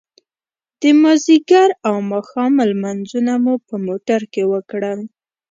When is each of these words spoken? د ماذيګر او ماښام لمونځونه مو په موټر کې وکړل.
د 0.81 0.83
ماذيګر 1.01 1.69
او 1.87 1.95
ماښام 2.11 2.53
لمونځونه 2.69 3.33
مو 3.43 3.53
په 3.67 3.75
موټر 3.85 4.21
کې 4.33 4.43
وکړل. 4.53 4.99